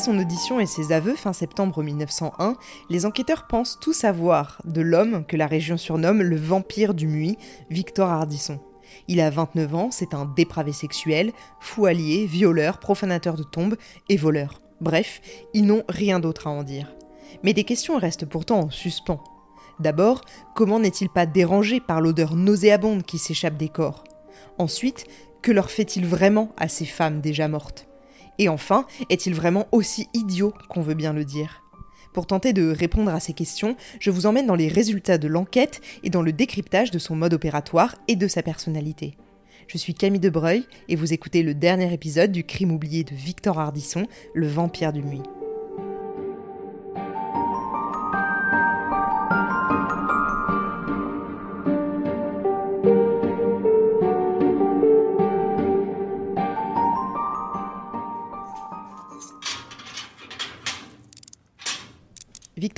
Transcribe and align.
son 0.00 0.18
audition 0.18 0.60
et 0.60 0.66
ses 0.66 0.92
aveux 0.92 1.14
fin 1.14 1.34
septembre 1.34 1.82
1901, 1.82 2.56
les 2.88 3.04
enquêteurs 3.04 3.46
pensent 3.46 3.78
tout 3.80 3.92
savoir 3.92 4.62
de 4.64 4.80
l'homme 4.80 5.26
que 5.26 5.36
la 5.36 5.46
région 5.46 5.76
surnomme 5.76 6.22
le 6.22 6.36
vampire 6.36 6.94
du 6.94 7.06
Muy, 7.06 7.36
Victor 7.68 8.08
Hardisson. 8.08 8.60
Il 9.08 9.20
a 9.20 9.28
29 9.28 9.74
ans, 9.74 9.90
c'est 9.90 10.14
un 10.14 10.24
dépravé 10.24 10.72
sexuel, 10.72 11.32
fou 11.60 11.84
allié, 11.84 12.24
violeur, 12.24 12.78
profanateur 12.78 13.34
de 13.34 13.42
tombes 13.42 13.76
et 14.08 14.16
voleur. 14.16 14.62
Bref, 14.80 15.20
ils 15.52 15.66
n'ont 15.66 15.84
rien 15.88 16.18
d'autre 16.18 16.46
à 16.46 16.50
en 16.50 16.62
dire. 16.62 16.94
Mais 17.42 17.52
des 17.52 17.64
questions 17.64 17.98
restent 17.98 18.26
pourtant 18.26 18.60
en 18.60 18.70
suspens. 18.70 19.22
D'abord, 19.80 20.22
comment 20.54 20.80
n'est-il 20.80 21.10
pas 21.10 21.26
dérangé 21.26 21.78
par 21.78 22.00
l'odeur 22.00 22.36
nauséabonde 22.36 23.02
qui 23.02 23.18
s'échappe 23.18 23.58
des 23.58 23.68
corps? 23.68 24.04
Ensuite, 24.56 25.04
que 25.42 25.52
leur 25.52 25.70
fait-il 25.70 26.06
vraiment 26.06 26.52
à 26.56 26.68
ces 26.68 26.86
femmes 26.86 27.20
déjà 27.20 27.48
mortes? 27.48 27.89
Et 28.40 28.48
enfin, 28.48 28.86
est-il 29.10 29.34
vraiment 29.34 29.68
aussi 29.70 30.08
idiot 30.14 30.54
qu'on 30.70 30.80
veut 30.80 30.94
bien 30.94 31.12
le 31.12 31.26
dire? 31.26 31.62
Pour 32.14 32.26
tenter 32.26 32.54
de 32.54 32.70
répondre 32.70 33.14
à 33.14 33.20
ces 33.20 33.34
questions, 33.34 33.76
je 34.00 34.10
vous 34.10 34.24
emmène 34.24 34.46
dans 34.46 34.54
les 34.54 34.68
résultats 34.68 35.18
de 35.18 35.28
l'enquête 35.28 35.82
et 36.04 36.10
dans 36.10 36.22
le 36.22 36.32
décryptage 36.32 36.90
de 36.90 36.98
son 36.98 37.14
mode 37.14 37.34
opératoire 37.34 37.96
et 38.08 38.16
de 38.16 38.26
sa 38.28 38.42
personnalité. 38.42 39.18
Je 39.68 39.76
suis 39.76 39.92
Camille 39.92 40.20
Debreuil 40.20 40.64
et 40.88 40.96
vous 40.96 41.12
écoutez 41.12 41.42
le 41.42 41.52
dernier 41.52 41.92
épisode 41.92 42.32
du 42.32 42.44
crime 42.44 42.72
oublié 42.72 43.04
de 43.04 43.14
Victor 43.14 43.60
Hardisson, 43.60 44.06
le 44.34 44.48
vampire 44.48 44.94
du 44.94 45.02
Muy. 45.02 45.20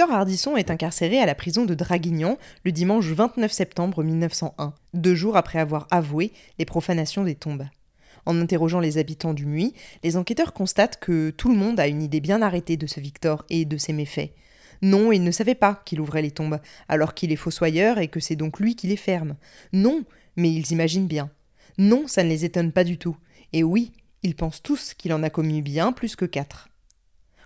Victor 0.03 0.19
Hardisson 0.19 0.57
est 0.57 0.73
incarcéré 0.73 1.21
à 1.21 1.27
la 1.27 1.37
prison 1.37 1.65
de 1.65 1.75
Draguignan 1.75 2.37
le 2.65 2.73
dimanche 2.73 3.07
29 3.07 3.53
septembre 3.53 4.03
1901, 4.03 4.75
deux 4.95 5.15
jours 5.15 5.37
après 5.37 5.61
avoir 5.61 5.87
avoué 5.93 6.33
les 6.59 6.65
profanations 6.65 7.23
des 7.23 7.37
tombes. 7.37 7.69
En 8.27 8.41
interrogeant 8.41 8.81
les 8.81 8.99
habitants 8.99 9.33
du 9.33 9.47
Muy, 9.47 9.75
les 10.03 10.17
enquêteurs 10.17 10.55
constatent 10.55 10.99
que 10.99 11.31
tout 11.31 11.49
le 11.49 11.55
monde 11.55 11.79
a 11.79 11.87
une 11.87 12.03
idée 12.03 12.19
bien 12.19 12.43
arrêtée 12.43 12.77
de 12.77 12.89
ce 12.89 12.99
Victor 12.99 13.45
et 13.49 13.65
de 13.65 13.77
ses 13.77 13.93
méfaits. 13.93 14.33
Non, 14.83 15.13
ils 15.13 15.23
ne 15.23 15.31
savaient 15.31 15.55
pas 15.55 15.81
qu'il 15.85 16.01
ouvrait 16.01 16.23
les 16.23 16.33
tombes, 16.33 16.59
alors 16.89 17.15
qu'il 17.15 17.31
est 17.31 17.37
fossoyeur 17.37 17.99
et 17.99 18.09
que 18.09 18.19
c'est 18.19 18.35
donc 18.35 18.59
lui 18.59 18.75
qui 18.75 18.89
les 18.89 18.97
ferme. 18.97 19.37
Non, 19.73 20.03
mais 20.35 20.53
ils 20.53 20.73
imaginent 20.73 21.07
bien. 21.07 21.31
Non, 21.79 22.09
ça 22.09 22.25
ne 22.25 22.29
les 22.29 22.45
étonne 22.45 22.73
pas 22.73 22.83
du 22.83 22.99
tout. 22.99 23.17
Et 23.53 23.63
oui, 23.63 23.93
ils 24.25 24.35
pensent 24.35 24.65
tous 24.65 24.95
qu'il 24.95 25.13
en 25.13 25.23
a 25.23 25.31
commis 25.31 25.63
bien 25.63 25.93
plus 25.93 26.17
que 26.17 26.25
quatre 26.25 26.72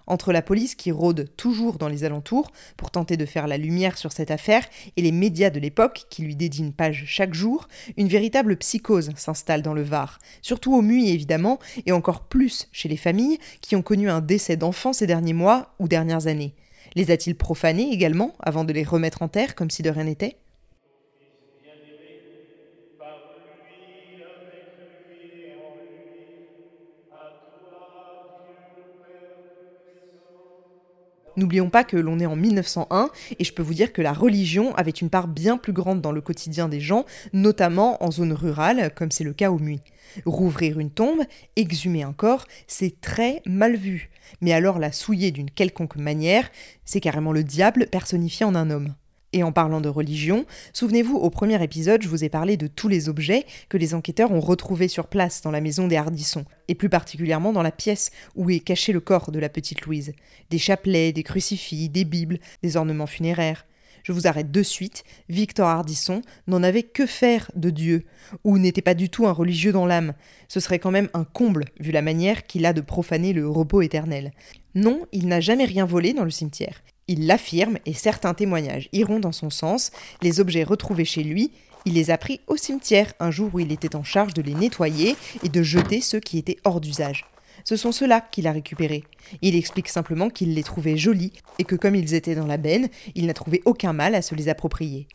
entre 0.06 0.32
la 0.32 0.42
police 0.42 0.74
qui 0.74 0.92
rôde 0.92 1.30
toujours 1.36 1.78
dans 1.78 1.88
les 1.88 2.04
alentours 2.04 2.50
pour 2.76 2.90
tenter 2.90 3.16
de 3.16 3.26
faire 3.26 3.46
la 3.46 3.58
lumière 3.58 3.98
sur 3.98 4.12
cette 4.12 4.30
affaire 4.30 4.64
et 4.96 5.02
les 5.02 5.12
médias 5.12 5.50
de 5.50 5.60
l'époque 5.60 6.06
qui 6.10 6.22
lui 6.22 6.36
dédient 6.36 6.66
une 6.66 6.72
page 6.72 7.04
chaque 7.06 7.34
jour, 7.34 7.68
une 7.96 8.08
véritable 8.08 8.56
psychose 8.56 9.10
s'installe 9.16 9.62
dans 9.62 9.74
le 9.74 9.82
Var, 9.82 10.18
surtout 10.42 10.74
au 10.74 10.82
MUI 10.82 11.10
évidemment, 11.10 11.58
et 11.86 11.92
encore 11.92 12.28
plus 12.28 12.68
chez 12.72 12.88
les 12.88 12.96
familles 12.96 13.38
qui 13.60 13.76
ont 13.76 13.82
connu 13.82 14.10
un 14.10 14.20
décès 14.20 14.56
d'enfants 14.56 14.92
ces 14.92 15.06
derniers 15.06 15.32
mois 15.32 15.74
ou 15.78 15.88
dernières 15.88 16.26
années. 16.26 16.54
Les 16.94 17.10
a-t-il 17.10 17.36
profanés 17.36 17.92
également 17.92 18.34
avant 18.40 18.64
de 18.64 18.72
les 18.72 18.84
remettre 18.84 19.22
en 19.22 19.28
terre 19.28 19.54
comme 19.54 19.70
si 19.70 19.82
de 19.82 19.90
rien 19.90 20.04
n'était? 20.04 20.38
N'oublions 31.36 31.70
pas 31.70 31.84
que 31.84 31.96
l'on 31.96 32.18
est 32.18 32.26
en 32.26 32.36
1901 32.36 33.10
et 33.38 33.44
je 33.44 33.52
peux 33.52 33.62
vous 33.62 33.74
dire 33.74 33.92
que 33.92 34.02
la 34.02 34.12
religion 34.12 34.74
avait 34.74 34.90
une 34.90 35.10
part 35.10 35.28
bien 35.28 35.58
plus 35.58 35.72
grande 35.72 36.00
dans 36.00 36.12
le 36.12 36.20
quotidien 36.20 36.68
des 36.68 36.80
gens, 36.80 37.04
notamment 37.32 38.02
en 38.02 38.10
zone 38.10 38.32
rurale, 38.32 38.92
comme 38.94 39.10
c'est 39.10 39.24
le 39.24 39.32
cas 39.32 39.50
au 39.50 39.58
Muy. 39.58 39.80
Rouvrir 40.24 40.78
une 40.78 40.90
tombe, 40.90 41.20
exhumer 41.56 42.02
un 42.02 42.12
corps, 42.12 42.46
c'est 42.66 43.00
très 43.00 43.42
mal 43.44 43.76
vu. 43.76 44.10
Mais 44.40 44.52
alors 44.52 44.78
la 44.78 44.92
souiller 44.92 45.30
d'une 45.30 45.50
quelconque 45.50 45.96
manière, 45.96 46.50
c'est 46.84 47.00
carrément 47.00 47.32
le 47.32 47.44
diable 47.44 47.86
personnifié 47.90 48.46
en 48.46 48.54
un 48.54 48.70
homme. 48.70 48.94
Et 49.36 49.42
en 49.42 49.52
parlant 49.52 49.82
de 49.82 49.90
religion, 49.90 50.46
souvenez-vous, 50.72 51.14
au 51.14 51.28
premier 51.28 51.62
épisode, 51.62 52.00
je 52.00 52.08
vous 52.08 52.24
ai 52.24 52.30
parlé 52.30 52.56
de 52.56 52.68
tous 52.68 52.88
les 52.88 53.10
objets 53.10 53.44
que 53.68 53.76
les 53.76 53.92
enquêteurs 53.92 54.32
ont 54.32 54.40
retrouvés 54.40 54.88
sur 54.88 55.08
place 55.08 55.42
dans 55.42 55.50
la 55.50 55.60
maison 55.60 55.88
des 55.88 55.96
Hardisson, 55.96 56.46
et 56.68 56.74
plus 56.74 56.88
particulièrement 56.88 57.52
dans 57.52 57.60
la 57.60 57.70
pièce 57.70 58.12
où 58.34 58.48
est 58.48 58.60
caché 58.60 58.94
le 58.94 59.00
corps 59.00 59.30
de 59.30 59.38
la 59.38 59.50
petite 59.50 59.82
Louise. 59.82 60.14
Des 60.48 60.56
chapelets, 60.56 61.12
des 61.12 61.22
crucifix, 61.22 61.90
des 61.90 62.06
bibles, 62.06 62.38
des 62.62 62.78
ornements 62.78 63.06
funéraires. 63.06 63.66
Je 64.04 64.12
vous 64.12 64.26
arrête 64.26 64.50
de 64.50 64.62
suite, 64.62 65.04
Victor 65.28 65.68
Hardisson 65.68 66.22
n'en 66.46 66.62
avait 66.62 66.84
que 66.84 67.04
faire 67.04 67.50
de 67.56 67.68
Dieu, 67.68 68.06
ou 68.42 68.56
n'était 68.56 68.80
pas 68.80 68.94
du 68.94 69.10
tout 69.10 69.26
un 69.26 69.32
religieux 69.32 69.72
dans 69.72 69.84
l'âme. 69.84 70.14
Ce 70.48 70.60
serait 70.60 70.78
quand 70.78 70.92
même 70.92 71.10
un 71.12 71.24
comble, 71.24 71.66
vu 71.78 71.92
la 71.92 72.00
manière 72.00 72.46
qu'il 72.46 72.64
a 72.64 72.72
de 72.72 72.80
profaner 72.80 73.34
le 73.34 73.46
repos 73.46 73.82
éternel. 73.82 74.30
Non, 74.74 75.04
il 75.12 75.28
n'a 75.28 75.40
jamais 75.40 75.66
rien 75.66 75.84
volé 75.84 76.14
dans 76.14 76.24
le 76.24 76.30
cimetière. 76.30 76.80
Il 77.08 77.26
l'affirme 77.26 77.78
et 77.86 77.94
certains 77.94 78.34
témoignages 78.34 78.88
iront 78.92 79.20
dans 79.20 79.32
son 79.32 79.50
sens. 79.50 79.92
Les 80.22 80.40
objets 80.40 80.64
retrouvés 80.64 81.04
chez 81.04 81.22
lui, 81.22 81.52
il 81.84 81.94
les 81.94 82.10
a 82.10 82.18
pris 82.18 82.40
au 82.48 82.56
cimetière 82.56 83.12
un 83.20 83.30
jour 83.30 83.50
où 83.54 83.60
il 83.60 83.70
était 83.70 83.94
en 83.94 84.02
charge 84.02 84.34
de 84.34 84.42
les 84.42 84.54
nettoyer 84.54 85.16
et 85.44 85.48
de 85.48 85.62
jeter 85.62 86.00
ceux 86.00 86.18
qui 86.18 86.36
étaient 86.36 86.58
hors 86.64 86.80
d'usage. 86.80 87.24
Ce 87.64 87.76
sont 87.76 87.92
ceux-là 87.92 88.20
qu'il 88.20 88.48
a 88.48 88.52
récupérés. 88.52 89.04
Il 89.40 89.54
explique 89.54 89.88
simplement 89.88 90.28
qu'il 90.28 90.54
les 90.54 90.64
trouvait 90.64 90.96
jolis 90.96 91.32
et 91.58 91.64
que 91.64 91.76
comme 91.76 91.94
ils 91.94 92.14
étaient 92.14 92.34
dans 92.34 92.46
la 92.46 92.56
benne, 92.56 92.88
il 93.14 93.26
n'a 93.26 93.34
trouvé 93.34 93.62
aucun 93.64 93.92
mal 93.92 94.16
à 94.16 94.22
se 94.22 94.34
les 94.34 94.48
approprier. 94.48 95.06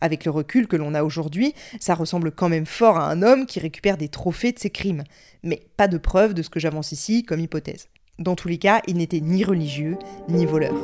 Avec 0.00 0.24
le 0.24 0.30
recul 0.30 0.68
que 0.68 0.76
l'on 0.76 0.94
a 0.94 1.02
aujourd'hui, 1.02 1.54
ça 1.80 1.94
ressemble 1.94 2.30
quand 2.30 2.48
même 2.48 2.66
fort 2.66 2.96
à 2.96 3.10
un 3.10 3.22
homme 3.22 3.46
qui 3.46 3.58
récupère 3.58 3.96
des 3.96 4.08
trophées 4.08 4.52
de 4.52 4.58
ses 4.58 4.70
crimes. 4.70 5.02
Mais 5.42 5.62
pas 5.76 5.88
de 5.88 5.98
preuve 5.98 6.34
de 6.34 6.42
ce 6.42 6.50
que 6.50 6.60
j'avance 6.60 6.92
ici 6.92 7.24
comme 7.24 7.40
hypothèse. 7.40 7.88
Dans 8.20 8.36
tous 8.36 8.48
les 8.48 8.58
cas, 8.58 8.82
il 8.86 8.98
n'était 8.98 9.20
ni 9.20 9.42
religieux, 9.42 9.98
ni 10.28 10.46
voleur. 10.46 10.74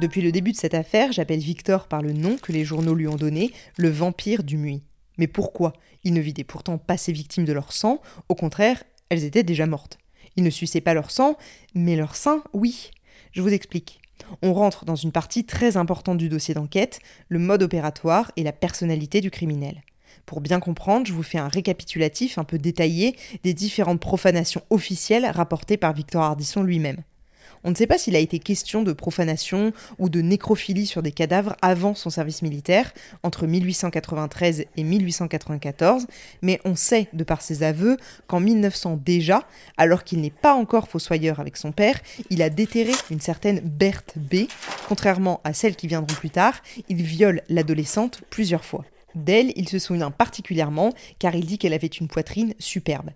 Depuis 0.00 0.22
le 0.22 0.32
début 0.32 0.52
de 0.52 0.56
cette 0.56 0.72
affaire, 0.72 1.12
j'appelle 1.12 1.40
Victor 1.40 1.86
par 1.86 2.00
le 2.00 2.14
nom 2.14 2.38
que 2.38 2.52
les 2.52 2.64
journaux 2.64 2.94
lui 2.94 3.06
ont 3.06 3.16
donné, 3.16 3.52
le 3.76 3.90
vampire 3.90 4.42
du 4.42 4.56
Muy. 4.56 4.80
Mais 5.18 5.26
pourquoi? 5.26 5.74
Il 6.04 6.14
ne 6.14 6.22
vidait 6.22 6.42
pourtant 6.42 6.78
pas 6.78 6.96
ses 6.96 7.12
victimes 7.12 7.44
de 7.44 7.52
leur 7.52 7.74
sang, 7.74 8.00
au 8.30 8.34
contraire, 8.34 8.82
elles 9.10 9.24
étaient 9.24 9.42
déjà 9.42 9.66
mortes. 9.66 9.98
Il 10.36 10.42
ne 10.44 10.48
suçait 10.48 10.80
pas 10.80 10.94
leur 10.94 11.10
sang, 11.10 11.36
mais 11.74 11.96
leur 11.96 12.16
sein, 12.16 12.42
oui. 12.54 12.92
Je 13.32 13.42
vous 13.42 13.52
explique. 13.52 14.00
On 14.40 14.54
rentre 14.54 14.86
dans 14.86 14.96
une 14.96 15.12
partie 15.12 15.44
très 15.44 15.76
importante 15.76 16.16
du 16.16 16.30
dossier 16.30 16.54
d'enquête, 16.54 17.00
le 17.28 17.38
mode 17.38 17.62
opératoire 17.62 18.32
et 18.36 18.42
la 18.42 18.52
personnalité 18.52 19.20
du 19.20 19.30
criminel. 19.30 19.82
Pour 20.24 20.40
bien 20.40 20.60
comprendre, 20.60 21.06
je 21.06 21.12
vous 21.12 21.22
fais 21.22 21.36
un 21.36 21.48
récapitulatif 21.48 22.38
un 22.38 22.44
peu 22.44 22.56
détaillé 22.56 23.16
des 23.42 23.52
différentes 23.52 24.00
profanations 24.00 24.62
officielles 24.70 25.26
rapportées 25.26 25.76
par 25.76 25.92
Victor 25.92 26.22
Hardisson 26.22 26.62
lui-même. 26.62 27.02
On 27.62 27.70
ne 27.70 27.74
sait 27.74 27.86
pas 27.86 27.98
s'il 27.98 28.16
a 28.16 28.20
été 28.20 28.38
question 28.38 28.82
de 28.82 28.92
profanation 28.92 29.72
ou 29.98 30.08
de 30.08 30.22
nécrophilie 30.22 30.86
sur 30.86 31.02
des 31.02 31.12
cadavres 31.12 31.56
avant 31.60 31.94
son 31.94 32.08
service 32.08 32.42
militaire, 32.42 32.92
entre 33.22 33.46
1893 33.46 34.64
et 34.76 34.82
1894, 34.82 36.06
mais 36.40 36.58
on 36.64 36.74
sait, 36.74 37.08
de 37.12 37.24
par 37.24 37.42
ses 37.42 37.62
aveux, 37.62 37.98
qu'en 38.26 38.40
1900 38.40 39.00
déjà, 39.04 39.46
alors 39.76 40.04
qu'il 40.04 40.20
n'est 40.20 40.30
pas 40.30 40.54
encore 40.54 40.88
fossoyeur 40.88 41.38
avec 41.38 41.56
son 41.56 41.72
père, 41.72 42.00
il 42.30 42.40
a 42.40 42.48
déterré 42.48 42.92
une 43.10 43.20
certaine 43.20 43.60
Berthe 43.60 44.14
B. 44.16 44.46
Contrairement 44.88 45.40
à 45.44 45.52
celles 45.52 45.76
qui 45.76 45.86
viendront 45.86 46.14
plus 46.14 46.30
tard, 46.30 46.62
il 46.88 47.02
viole 47.02 47.42
l'adolescente 47.48 48.22
plusieurs 48.30 48.64
fois. 48.64 48.84
D'elle, 49.14 49.52
il 49.56 49.68
se 49.68 49.78
souvient 49.78 50.10
particulièrement 50.10 50.94
car 51.18 51.34
il 51.34 51.44
dit 51.44 51.58
qu'elle 51.58 51.74
avait 51.74 51.88
une 51.88 52.08
poitrine 52.08 52.54
superbe. 52.58 53.10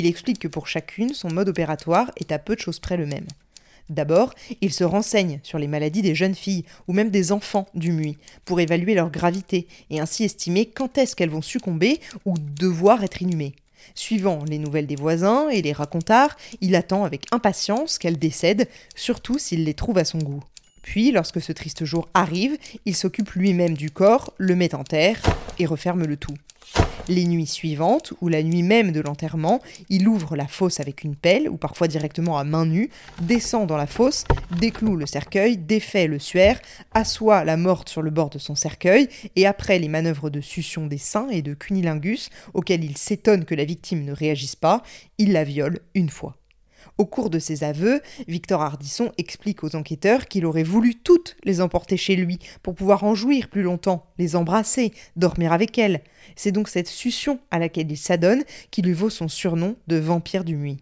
Il 0.00 0.06
explique 0.06 0.38
que 0.38 0.48
pour 0.48 0.66
chacune, 0.66 1.12
son 1.12 1.28
mode 1.28 1.50
opératoire 1.50 2.10
est 2.16 2.32
à 2.32 2.38
peu 2.38 2.54
de 2.54 2.60
choses 2.60 2.78
près 2.78 2.96
le 2.96 3.04
même. 3.04 3.26
D'abord, 3.90 4.32
il 4.62 4.72
se 4.72 4.82
renseigne 4.82 5.40
sur 5.42 5.58
les 5.58 5.66
maladies 5.66 6.00
des 6.00 6.14
jeunes 6.14 6.34
filles 6.34 6.64
ou 6.88 6.94
même 6.94 7.10
des 7.10 7.32
enfants 7.32 7.66
du 7.74 7.92
MUI 7.92 8.16
pour 8.46 8.60
évaluer 8.60 8.94
leur 8.94 9.10
gravité 9.10 9.68
et 9.90 10.00
ainsi 10.00 10.24
estimer 10.24 10.64
quand 10.64 10.96
est-ce 10.96 11.14
qu'elles 11.14 11.28
vont 11.28 11.42
succomber 11.42 12.00
ou 12.24 12.32
devoir 12.38 13.04
être 13.04 13.20
inhumées. 13.20 13.54
Suivant 13.94 14.42
les 14.48 14.56
nouvelles 14.56 14.86
des 14.86 14.96
voisins 14.96 15.50
et 15.50 15.60
les 15.60 15.74
racontards, 15.74 16.38
il 16.62 16.76
attend 16.76 17.04
avec 17.04 17.26
impatience 17.30 17.98
qu'elles 17.98 18.18
décèdent, 18.18 18.68
surtout 18.96 19.38
s'il 19.38 19.64
les 19.64 19.74
trouve 19.74 19.98
à 19.98 20.06
son 20.06 20.16
goût. 20.16 20.42
Puis, 20.80 21.12
lorsque 21.12 21.42
ce 21.42 21.52
triste 21.52 21.84
jour 21.84 22.08
arrive, 22.14 22.56
il 22.86 22.96
s'occupe 22.96 23.32
lui-même 23.32 23.76
du 23.76 23.90
corps, 23.90 24.32
le 24.38 24.56
met 24.56 24.74
en 24.74 24.82
terre 24.82 25.20
et 25.58 25.66
referme 25.66 26.06
le 26.06 26.16
tout. 26.16 26.36
Les 27.08 27.24
nuits 27.24 27.46
suivantes, 27.46 28.12
ou 28.20 28.28
la 28.28 28.42
nuit 28.42 28.62
même 28.62 28.92
de 28.92 29.00
l'enterrement, 29.00 29.60
il 29.88 30.06
ouvre 30.06 30.36
la 30.36 30.46
fosse 30.46 30.80
avec 30.80 31.04
une 31.04 31.16
pelle, 31.16 31.48
ou 31.48 31.56
parfois 31.56 31.88
directement 31.88 32.38
à 32.38 32.44
main 32.44 32.66
nue, 32.66 32.90
descend 33.20 33.66
dans 33.66 33.76
la 33.76 33.86
fosse, 33.86 34.24
décloue 34.58 34.96
le 34.96 35.06
cercueil, 35.06 35.56
défait 35.56 36.06
le 36.06 36.18
suaire, 36.18 36.60
assoit 36.92 37.44
la 37.44 37.56
morte 37.56 37.88
sur 37.88 38.02
le 38.02 38.10
bord 38.10 38.30
de 38.30 38.38
son 38.38 38.54
cercueil, 38.54 39.08
et 39.36 39.46
après 39.46 39.78
les 39.78 39.88
manœuvres 39.88 40.30
de 40.30 40.40
succion 40.40 40.86
des 40.86 40.98
seins 40.98 41.28
et 41.30 41.42
de 41.42 41.54
cunilingus, 41.54 42.30
auxquelles 42.54 42.84
il 42.84 42.96
s'étonne 42.96 43.44
que 43.44 43.54
la 43.54 43.64
victime 43.64 44.04
ne 44.04 44.12
réagisse 44.12 44.56
pas, 44.56 44.82
il 45.18 45.32
la 45.32 45.44
viole 45.44 45.80
une 45.94 46.10
fois. 46.10 46.39
Au 47.00 47.06
cours 47.06 47.30
de 47.30 47.38
ses 47.38 47.64
aveux, 47.64 48.02
Victor 48.28 48.60
Hardisson 48.60 49.10
explique 49.16 49.64
aux 49.64 49.74
enquêteurs 49.74 50.26
qu'il 50.26 50.44
aurait 50.44 50.62
voulu 50.62 50.96
toutes 50.96 51.34
les 51.44 51.62
emporter 51.62 51.96
chez 51.96 52.14
lui 52.14 52.38
pour 52.62 52.74
pouvoir 52.74 53.04
en 53.04 53.14
jouir 53.14 53.48
plus 53.48 53.62
longtemps, 53.62 54.04
les 54.18 54.36
embrasser, 54.36 54.92
dormir 55.16 55.54
avec 55.54 55.78
elles. 55.78 56.02
C'est 56.36 56.52
donc 56.52 56.68
cette 56.68 56.88
succion 56.88 57.40
à 57.50 57.58
laquelle 57.58 57.90
il 57.90 57.96
s'adonne 57.96 58.42
qui 58.70 58.82
lui 58.82 58.92
vaut 58.92 59.08
son 59.08 59.28
surnom 59.28 59.76
de 59.86 59.96
vampire 59.96 60.44
du 60.44 60.56
Muy. 60.56 60.76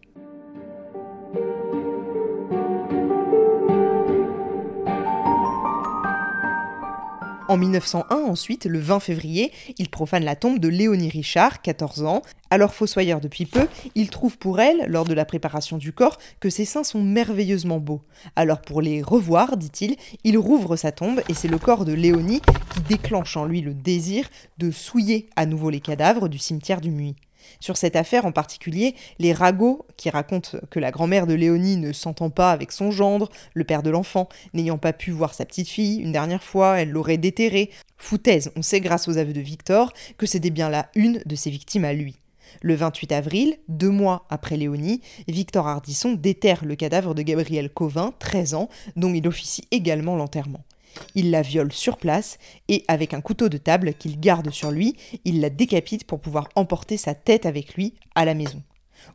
En 7.49 7.56
1901, 7.56 8.15
ensuite, 8.15 8.67
le 8.67 8.79
20 8.79 9.00
février, 9.00 9.53
il 9.79 9.89
profane 9.89 10.23
la 10.23 10.37
tombe 10.37 10.59
de 10.59 10.69
Léonie 10.69 11.09
Richard, 11.09 11.62
14 11.62 12.05
ans. 12.05 12.21
Alors 12.50 12.75
fossoyeur 12.75 13.23
depuis 13.23 13.47
peu, 13.47 13.67
il 13.95 14.11
trouve 14.11 14.37
pour 14.37 14.61
elle, 14.61 14.85
lors 14.87 15.06
de 15.06 15.15
la 15.15 15.25
préparation 15.25 15.79
du 15.79 15.95
corps, 15.95 16.19
que 16.41 16.50
ses 16.50 16.67
seins 16.67 16.85
sont 16.85 17.03
merveilleusement 17.03 17.79
beaux. 17.79 18.03
Alors 18.37 18.61
pour 18.61 18.83
les 18.83 19.00
revoir, 19.00 19.56
dit-il, 19.56 19.97
il 20.25 20.37
rouvre 20.37 20.77
sa 20.77 20.93
tombe 20.93 21.23
et 21.31 21.35
c'est 21.35 21.49
le 21.49 21.59
corps 21.59 21.87
de 21.87 21.95
Léonie 21.95 22.43
qui 22.75 22.81
déclenche 22.83 23.39
en 23.39 23.47
lui 23.47 23.62
le 23.62 23.73
désir 23.73 24.29
de 24.59 24.71
souiller 24.71 25.31
à 25.35 25.47
nouveau 25.47 25.71
les 25.71 25.81
cadavres 25.81 26.29
du 26.29 26.37
cimetière 26.37 26.83
du 26.83 26.91
Muy. 26.91 27.15
Sur 27.61 27.77
cette 27.77 27.97
affaire 27.97 28.27
en 28.27 28.33
particulier, 28.33 28.95
les 29.19 29.33
ragots 29.33 29.87
qui 29.97 30.11
racontent 30.11 30.59
que 30.71 30.79
la 30.79 30.91
grand-mère 30.91 31.27
de 31.27 31.35
Léonie 31.35 31.77
ne 31.77 31.93
s'entend 31.93 32.31
pas 32.31 32.53
avec 32.53 32.73
son 32.73 32.91
gendre, 32.91 33.29
le 33.55 33.65
père 33.65 33.83
de 33.83 33.91
l'enfant, 33.91 34.29
n'ayant 34.55 34.79
pas 34.79 34.93
pu 34.93 35.11
voir 35.11 35.35
sa 35.35 35.45
petite 35.45 35.69
fille 35.69 36.00
une 36.00 36.12
dernière 36.12 36.43
fois, 36.43 36.81
elle 36.81 36.91
l'aurait 36.91 37.19
déterrée. 37.19 37.71
Foutaise, 37.97 38.53
on 38.56 38.62
sait 38.62 38.81
grâce 38.81 39.09
aux 39.09 39.19
aveux 39.19 39.33
de 39.33 39.41
Victor 39.41 39.93
que 40.17 40.27
c'était 40.27 40.50
bien 40.50 40.71
là 40.71 40.89
une 40.95 41.21
de 41.27 41.35
ses 41.35 41.50
victimes 41.50 41.85
à 41.85 41.93
lui. 41.93 42.17
Le 42.62 42.75
28 42.75 43.12
avril, 43.12 43.59
deux 43.69 43.91
mois 43.91 44.27
après 44.31 44.56
Léonie, 44.56 45.01
Victor 45.27 45.69
Hardisson 45.69 46.12
déterre 46.12 46.65
le 46.65 46.77
cadavre 46.77 47.15
de 47.15 47.23
Gabriel 47.23 47.71
Covin, 47.71 48.12
13 48.19 48.55
ans, 48.55 48.69
dont 48.97 49.12
il 49.12 49.27
officie 49.29 49.65
également 49.71 50.17
l'enterrement. 50.17 50.65
Il 51.14 51.31
la 51.31 51.43
viole 51.43 51.73
sur 51.73 51.96
place 51.96 52.38
et, 52.69 52.85
avec 52.88 53.14
un 53.14 53.20
couteau 53.20 53.49
de 53.49 53.58
table 53.58 53.94
qu'il 53.94 54.19
garde 54.20 54.50
sur 54.50 54.70
lui, 54.70 54.96
il 55.25 55.40
la 55.40 55.50
décapite 55.50 56.05
pour 56.05 56.20
pouvoir 56.20 56.49
emporter 56.55 56.96
sa 56.96 57.14
tête 57.14 57.46
avec 57.46 57.75
lui 57.75 57.94
à 58.14 58.25
la 58.25 58.35
maison. 58.35 58.62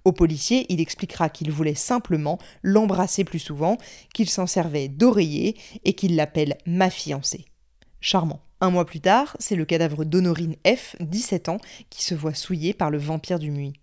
Au 0.06 0.12
policier, 0.12 0.66
il 0.70 0.80
expliquera 0.80 1.30
qu'il 1.30 1.52
voulait 1.52 1.76
simplement 1.76 2.40
l'embrasser 2.62 3.24
plus 3.24 3.40
souvent, 3.40 3.78
qu'il 4.14 4.30
s'en 4.30 4.48
servait 4.48 4.88
d'oreiller 4.88 5.58
et 5.84 5.94
qu'il 5.94 6.16
l'appelle 6.16 6.58
ma 6.66 6.90
fiancée. 6.90 7.46
Charmant. 8.00 8.42
Un 8.62 8.70
mois 8.70 8.86
plus 8.86 9.02
tard, 9.02 9.36
c'est 9.40 9.58
le 9.58 9.66
cadavre 9.66 10.06
d'Honorine 10.06 10.56
F, 10.66 10.96
17 11.02 11.50
ans, 11.50 11.58
qui 11.90 12.02
se 12.02 12.16
voit 12.16 12.34
souillé 12.34 12.74
par 12.74 12.92
le 12.92 12.98
vampire 12.98 13.38
du 13.38 13.52
Muy. 13.52 13.74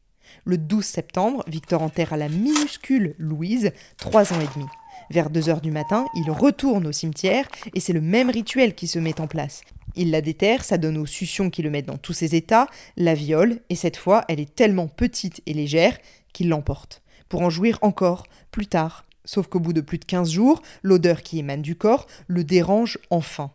Le 0.44 0.56
12 0.56 0.84
septembre, 0.84 1.44
Victor 1.48 1.82
enterre 1.82 2.14
à 2.14 2.16
la 2.16 2.28
minuscule 2.28 3.14
Louise, 3.18 3.72
3 3.98 4.32
ans 4.32 4.40
et 4.40 4.48
demi. 4.54 4.66
Vers 5.10 5.28
2 5.28 5.48
heures 5.48 5.60
du 5.60 5.72
matin, 5.72 6.06
il 6.14 6.30
retourne 6.30 6.86
au 6.86 6.92
cimetière 6.92 7.48
et 7.74 7.80
c'est 7.80 7.92
le 7.92 8.00
même 8.00 8.30
rituel 8.30 8.76
qui 8.76 8.86
se 8.86 9.00
met 9.00 9.20
en 9.20 9.26
place. 9.26 9.62
Il 9.96 10.12
la 10.12 10.20
déterre, 10.20 10.62
ça 10.62 10.78
donne 10.78 10.96
aux 10.96 11.06
succions 11.06 11.50
qui 11.50 11.62
le 11.62 11.70
mettent 11.70 11.86
dans 11.86 11.98
tous 11.98 12.12
ses 12.12 12.36
états, 12.36 12.68
la 12.96 13.14
viole, 13.14 13.58
et 13.70 13.74
cette 13.74 13.96
fois, 13.96 14.24
elle 14.28 14.38
est 14.38 14.54
tellement 14.54 14.86
petite 14.86 15.42
et 15.46 15.52
légère 15.52 15.98
qu'il 16.32 16.48
l'emporte. 16.48 17.02
Pour 17.28 17.42
en 17.42 17.50
jouir 17.50 17.78
encore, 17.82 18.24
plus 18.52 18.68
tard. 18.68 19.04
Sauf 19.24 19.48
qu'au 19.48 19.58
bout 19.58 19.72
de 19.72 19.80
plus 19.80 19.98
de 19.98 20.04
15 20.04 20.30
jours, 20.30 20.62
l'odeur 20.84 21.22
qui 21.22 21.40
émane 21.40 21.62
du 21.62 21.74
corps 21.74 22.06
le 22.28 22.44
dérange 22.44 22.96
enfin. 23.10 23.50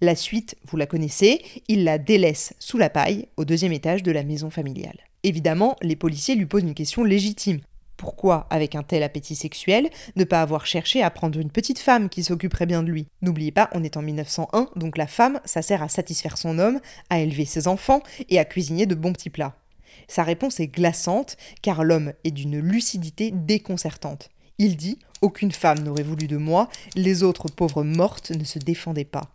La 0.00 0.16
suite, 0.16 0.56
vous 0.66 0.78
la 0.78 0.86
connaissez, 0.86 1.42
il 1.68 1.84
la 1.84 1.98
délaisse 1.98 2.54
sous 2.58 2.78
la 2.78 2.88
paille 2.88 3.28
au 3.36 3.44
deuxième 3.44 3.72
étage 3.72 4.02
de 4.02 4.10
la 4.10 4.24
maison 4.24 4.48
familiale. 4.48 5.00
Évidemment, 5.22 5.76
les 5.82 5.96
policiers 5.96 6.34
lui 6.34 6.46
posent 6.46 6.62
une 6.62 6.74
question 6.74 7.04
légitime. 7.04 7.60
Pourquoi, 7.96 8.46
avec 8.50 8.74
un 8.74 8.82
tel 8.82 9.02
appétit 9.02 9.36
sexuel, 9.36 9.88
ne 10.16 10.24
pas 10.24 10.42
avoir 10.42 10.66
cherché 10.66 11.02
à 11.02 11.10
prendre 11.10 11.38
une 11.38 11.50
petite 11.50 11.78
femme 11.78 12.08
qui 12.08 12.24
s'occuperait 12.24 12.66
bien 12.66 12.82
de 12.82 12.90
lui? 12.90 13.06
N'oubliez 13.22 13.52
pas, 13.52 13.70
on 13.72 13.84
est 13.84 13.96
en 13.96 14.02
1901, 14.02 14.68
donc 14.76 14.98
la 14.98 15.06
femme, 15.06 15.40
ça 15.44 15.62
sert 15.62 15.82
à 15.82 15.88
satisfaire 15.88 16.36
son 16.36 16.58
homme, 16.58 16.80
à 17.10 17.20
élever 17.20 17.44
ses 17.44 17.68
enfants 17.68 18.02
et 18.28 18.38
à 18.38 18.44
cuisiner 18.44 18.86
de 18.86 18.94
bons 18.94 19.12
petits 19.12 19.30
plats. 19.30 19.56
Sa 20.08 20.22
réponse 20.22 20.60
est 20.60 20.66
glaçante, 20.66 21.36
car 21.62 21.84
l'homme 21.84 22.12
est 22.24 22.30
d'une 22.30 22.58
lucidité 22.58 23.30
déconcertante. 23.30 24.30
Il 24.58 24.76
dit 24.76 24.98
Aucune 25.22 25.52
femme 25.52 25.80
n'aurait 25.80 26.02
voulu 26.02 26.26
de 26.26 26.36
moi, 26.36 26.68
les 26.96 27.22
autres 27.22 27.48
pauvres 27.48 27.82
mortes 27.82 28.30
ne 28.30 28.44
se 28.44 28.58
défendaient 28.58 29.04
pas. 29.04 29.30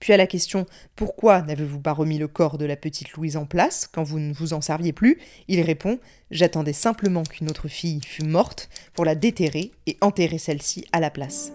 Puis 0.00 0.14
à 0.14 0.16
la 0.16 0.26
question 0.26 0.66
Pourquoi 0.96 1.42
n'avez-vous 1.42 1.78
pas 1.78 1.92
remis 1.92 2.18
le 2.18 2.26
corps 2.26 2.58
de 2.58 2.64
la 2.64 2.76
petite 2.76 3.12
Louise 3.12 3.36
en 3.36 3.44
place 3.44 3.86
quand 3.86 4.02
vous 4.02 4.18
ne 4.18 4.32
vous 4.32 4.54
en 4.54 4.60
serviez 4.60 4.92
plus? 4.92 5.20
Il 5.46 5.60
répond 5.60 6.00
J'attendais 6.30 6.72
simplement 6.72 7.22
qu'une 7.22 7.50
autre 7.50 7.68
fille 7.68 8.00
fût 8.04 8.24
morte 8.24 8.70
pour 8.94 9.04
la 9.04 9.14
déterrer 9.14 9.72
et 9.86 9.96
enterrer 10.00 10.38
celle-ci 10.38 10.86
à 10.92 11.00
la 11.00 11.10
place. 11.10 11.52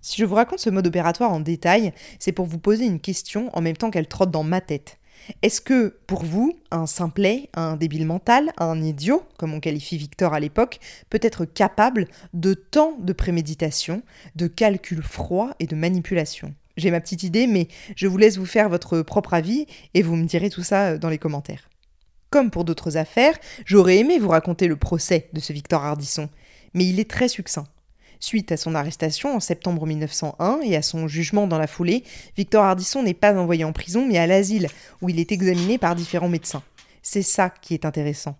Si 0.00 0.22
je 0.22 0.24
vous 0.24 0.36
raconte 0.36 0.60
ce 0.60 0.70
mode 0.70 0.86
opératoire 0.86 1.32
en 1.32 1.40
détail, 1.40 1.92
c'est 2.18 2.32
pour 2.32 2.46
vous 2.46 2.58
poser 2.58 2.86
une 2.86 3.00
question 3.00 3.50
en 3.52 3.60
même 3.60 3.76
temps 3.76 3.90
qu'elle 3.90 4.08
trotte 4.08 4.30
dans 4.30 4.44
ma 4.44 4.62
tête. 4.62 4.98
Est-ce 5.42 5.60
que, 5.60 5.96
pour 6.06 6.24
vous, 6.24 6.58
un 6.70 6.86
simplet, 6.86 7.48
un 7.54 7.76
débile 7.76 8.06
mental, 8.06 8.52
un 8.58 8.82
idiot, 8.82 9.22
comme 9.38 9.54
on 9.54 9.60
qualifie 9.60 9.98
Victor 9.98 10.34
à 10.34 10.40
l'époque, 10.40 10.78
peut 11.10 11.20
être 11.22 11.44
capable 11.44 12.08
de 12.34 12.54
tant 12.54 12.96
de 12.98 13.12
préméditation, 13.12 14.02
de 14.36 14.46
calcul 14.46 15.02
froid 15.02 15.50
et 15.60 15.66
de 15.66 15.76
manipulation? 15.76 16.54
J'ai 16.76 16.90
ma 16.90 17.00
petite 17.00 17.24
idée, 17.24 17.46
mais 17.46 17.68
je 17.96 18.06
vous 18.06 18.18
laisse 18.18 18.38
vous 18.38 18.46
faire 18.46 18.68
votre 18.68 19.02
propre 19.02 19.34
avis 19.34 19.66
et 19.94 20.02
vous 20.02 20.14
me 20.14 20.26
direz 20.26 20.48
tout 20.48 20.62
ça 20.62 20.96
dans 20.96 21.08
les 21.08 21.18
commentaires. 21.18 21.68
Comme 22.30 22.50
pour 22.50 22.64
d'autres 22.64 22.96
affaires, 22.96 23.36
j'aurais 23.64 23.98
aimé 23.98 24.18
vous 24.18 24.28
raconter 24.28 24.68
le 24.68 24.76
procès 24.76 25.28
de 25.32 25.40
ce 25.40 25.52
Victor 25.52 25.84
Hardisson, 25.84 26.28
mais 26.74 26.86
il 26.86 27.00
est 27.00 27.10
très 27.10 27.28
succinct. 27.28 27.66
Suite 28.20 28.50
à 28.52 28.56
son 28.56 28.74
arrestation 28.74 29.36
en 29.36 29.40
septembre 29.40 29.86
1901 29.86 30.60
et 30.64 30.76
à 30.76 30.82
son 30.82 31.06
jugement 31.06 31.46
dans 31.46 31.58
la 31.58 31.66
foulée, 31.66 32.02
Victor 32.36 32.64
Hardisson 32.64 33.02
n'est 33.02 33.14
pas 33.14 33.34
envoyé 33.34 33.64
en 33.64 33.72
prison 33.72 34.06
mais 34.06 34.18
à 34.18 34.26
l'asile, 34.26 34.68
où 35.02 35.08
il 35.08 35.20
est 35.20 35.32
examiné 35.32 35.78
par 35.78 35.94
différents 35.94 36.28
médecins. 36.28 36.62
C'est 37.02 37.22
ça 37.22 37.50
qui 37.50 37.74
est 37.74 37.84
intéressant. 37.84 38.36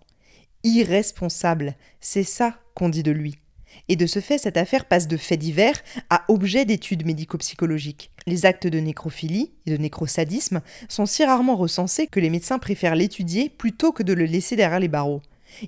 Irresponsable, 0.63 1.75
c'est 2.01 2.23
ça 2.23 2.55
qu'on 2.75 2.89
dit 2.89 3.03
de 3.03 3.11
lui. 3.11 3.35
Et 3.87 3.95
de 3.95 4.05
ce 4.05 4.19
fait, 4.19 4.37
cette 4.37 4.57
affaire 4.57 4.85
passe 4.85 5.07
de 5.07 5.17
fait 5.17 5.37
divers 5.37 5.81
à 6.09 6.23
objet 6.27 6.65
d'études 6.65 7.05
médico-psychologiques. 7.05 8.11
Les 8.27 8.45
actes 8.45 8.67
de 8.67 8.79
nécrophilie 8.79 9.51
et 9.65 9.71
de 9.71 9.77
nécrosadisme 9.77 10.61
sont 10.89 11.05
si 11.05 11.23
rarement 11.23 11.55
recensés 11.55 12.07
que 12.07 12.19
les 12.19 12.29
médecins 12.29 12.59
préfèrent 12.59 12.95
l'étudier 12.95 13.49
plutôt 13.49 13.91
que 13.91 14.03
de 14.03 14.13
le 14.13 14.25
laisser 14.25 14.55
derrière 14.55 14.79
les 14.79 14.87
barreaux. 14.87 15.21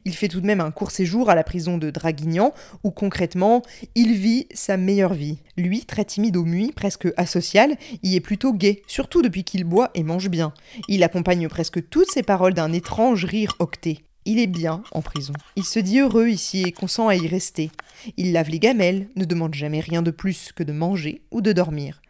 Il 0.06 0.16
fait 0.16 0.28
tout 0.28 0.42
de 0.42 0.46
même 0.46 0.62
un 0.62 0.72
court 0.72 0.92
séjour 0.92 1.30
à 1.30 1.36
la 1.36 1.44
prison 1.44 1.78
de 1.78 1.90
Draguignan, 1.90 2.54
où 2.84 2.92
concrètement, 2.92 3.62
il 3.96 4.14
vit 4.14 4.48
sa 4.54 4.78
meilleure 4.78 5.14
vie. 5.14 5.40
Lui, 5.58 5.86
très 5.86 6.06
timide 6.06 6.38
au 6.38 6.44
muit, 6.44 6.72
presque 6.76 7.08
asocial, 7.18 7.78
y 8.04 8.16
est 8.16 8.22
plutôt 8.22 8.54
gai, 8.54 8.82
surtout 8.88 9.22
depuis 9.22 9.44
qu'il 9.44 9.64
boit 9.64 9.92
et 9.94 10.04
mange 10.04 10.30
bien. 10.30 10.54
Il 10.88 11.04
accompagne 11.04 11.48
presque 11.48 11.90
toutes 11.90 12.12
ses 12.12 12.24
paroles 12.24 12.54
d'un 12.54 12.74
étrange 12.74 13.26
rire 13.26 13.56
octé. 13.60 14.00
Il 14.26 14.38
est 14.38 14.48
bien 14.48 14.84
en 14.92 15.02
prison. 15.02 15.34
Il 15.56 15.64
se 15.64 15.80
dit 15.80 16.00
heureux 16.00 16.28
ici 16.28 16.62
et 16.64 16.72
consent 16.72 17.08
à 17.08 17.16
y 17.16 17.28
rester. 17.28 17.72
Il 18.18 18.34
lave 18.34 18.50
les 18.50 18.60
gamelles, 18.60 19.08
ne 19.16 19.26
demande 19.26 19.56
jamais 19.56 19.80
rien 19.80 20.04
de 20.04 20.12
plus 20.12 20.52
que 20.56 20.64
de 20.64 20.72
manger 20.72 21.22
ou 21.32 21.42
de 21.42 21.54
dormir. 21.54 22.02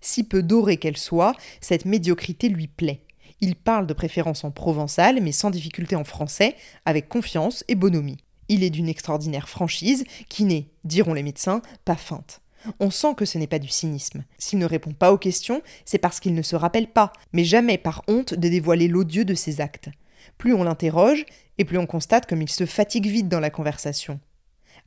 Si 0.00 0.24
peu 0.24 0.42
dorée 0.42 0.78
qu'elle 0.78 0.96
soit, 0.96 1.34
cette 1.60 1.84
médiocrité 1.84 2.48
lui 2.48 2.66
plaît. 2.66 3.02
Il 3.40 3.56
parle 3.56 3.86
de 3.86 3.94
préférence 3.94 4.44
en 4.44 4.50
provençal, 4.50 5.20
mais 5.20 5.32
sans 5.32 5.50
difficulté 5.50 5.96
en 5.96 6.04
français, 6.04 6.56
avec 6.84 7.08
confiance 7.08 7.64
et 7.68 7.74
bonhomie. 7.74 8.18
Il 8.48 8.62
est 8.62 8.70
d'une 8.70 8.88
extraordinaire 8.88 9.48
franchise, 9.48 10.04
qui 10.28 10.44
n'est, 10.44 10.66
diront 10.84 11.14
les 11.14 11.22
médecins, 11.22 11.62
pas 11.84 11.96
feinte. 11.96 12.40
On 12.78 12.90
sent 12.90 13.14
que 13.16 13.24
ce 13.24 13.38
n'est 13.38 13.46
pas 13.46 13.58
du 13.58 13.68
cynisme. 13.68 14.24
S'il 14.38 14.58
ne 14.58 14.66
répond 14.66 14.92
pas 14.92 15.12
aux 15.12 15.18
questions, 15.18 15.62
c'est 15.84 15.98
parce 15.98 16.20
qu'il 16.20 16.34
ne 16.34 16.42
se 16.42 16.56
rappelle 16.56 16.88
pas, 16.88 17.12
mais 17.32 17.44
jamais 17.44 17.78
par 17.78 18.02
honte 18.08 18.34
de 18.34 18.48
dévoiler 18.48 18.88
l'odieux 18.88 19.24
de 19.24 19.34
ses 19.34 19.60
actes. 19.60 19.88
Plus 20.36 20.52
on 20.52 20.64
l'interroge, 20.64 21.24
et 21.56 21.64
plus 21.64 21.78
on 21.78 21.86
constate 21.86 22.26
comme 22.26 22.42
il 22.42 22.50
se 22.50 22.66
fatigue 22.66 23.06
vite 23.06 23.28
dans 23.28 23.40
la 23.40 23.50
conversation. 23.50 24.20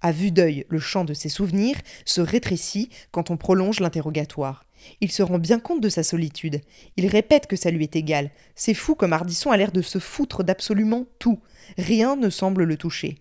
À 0.01 0.11
vue 0.11 0.31
d'œil, 0.31 0.65
le 0.69 0.79
champ 0.79 1.05
de 1.05 1.13
ses 1.13 1.29
souvenirs 1.29 1.77
se 2.05 2.21
rétrécit 2.21 2.89
quand 3.11 3.31
on 3.31 3.37
prolonge 3.37 3.79
l'interrogatoire. 3.79 4.65
Il 5.01 5.11
se 5.11 5.23
rend 5.23 5.39
bien 5.39 5.59
compte 5.59 5.81
de 5.81 5.89
sa 5.89 6.03
solitude. 6.03 6.61
Il 6.97 7.07
répète 7.07 7.47
que 7.47 7.55
ça 7.55 7.71
lui 7.71 7.83
est 7.83 7.95
égal. 7.95 8.31
C'est 8.55 8.73
fou 8.73 8.95
comme 8.95 9.13
Ardisson 9.13 9.51
a 9.51 9.57
l'air 9.57 9.71
de 9.71 9.81
se 9.81 9.99
foutre 9.99 10.43
d'absolument 10.43 11.05
tout. 11.19 11.39
Rien 11.77 12.15
ne 12.15 12.29
semble 12.29 12.63
le 12.63 12.77
toucher. 12.77 13.19